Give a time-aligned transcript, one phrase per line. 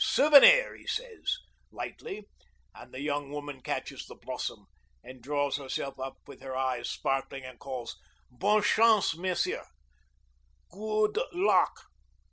[0.03, 1.37] 'Souvenir!' he says,
[1.69, 2.27] lightly,
[2.73, 4.65] and the young woman catches the blossom
[5.03, 7.97] and draws herself up with her eyes sparkling and calls,
[8.31, 9.67] 'Bonne chance, Messieurs.
[10.71, 11.83] Goo o o d lock.'